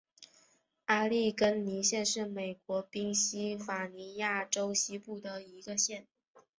[0.85, 6.07] 阿利根尼县是美国宾夕法尼亚州西部的一个县。